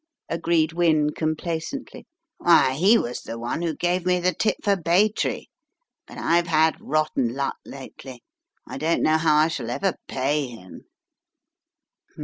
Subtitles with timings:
[0.29, 2.07] agreed Wynne, complacently,
[2.39, 5.45] "why, he was the one who gave me the tip for Baytree—
[6.07, 8.23] but I've had rotten luck lately.
[8.67, 10.85] I don't know how I shall ever pay him."